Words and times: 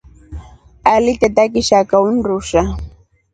Aliteta 0.93 1.43
kishaka 1.53 1.95
undusha. 2.07 2.61